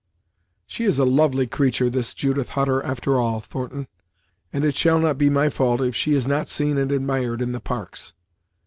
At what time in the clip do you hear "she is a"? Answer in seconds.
0.65-1.05